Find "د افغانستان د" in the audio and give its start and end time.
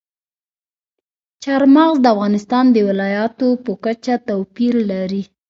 2.01-2.77